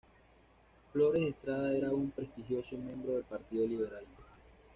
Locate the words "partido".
3.23-3.67